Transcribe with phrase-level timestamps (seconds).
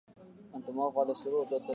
[0.97, 1.67] على شبابك يبكي